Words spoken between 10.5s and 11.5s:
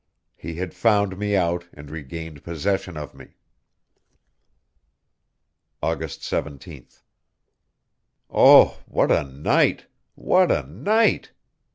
a night!